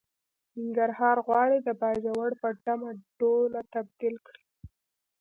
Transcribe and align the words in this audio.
ننګرهار 0.57 1.17
غواړي 1.25 1.57
د 1.63 1.69
باجوړ 1.81 2.29
په 2.41 2.47
ډمه 2.63 2.91
ډوله 3.19 3.61
تبديل 3.73 4.15
کړي. 4.27 4.43